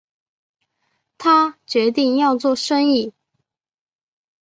[1.19, 3.13] 他决定要做生意